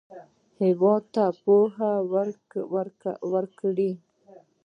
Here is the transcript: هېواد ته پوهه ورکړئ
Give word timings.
هېواد 0.61 1.03
ته 1.13 1.23
پوهه 1.41 1.91
ورکړئ 3.33 3.91